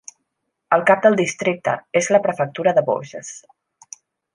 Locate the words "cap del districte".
0.91-1.77